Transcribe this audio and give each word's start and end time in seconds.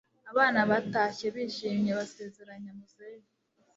abana 0.31 0.59
batashye 0.69 1.27
bishimye 1.35 1.91
basezeranya 1.99 2.71
muzehe 2.77 3.27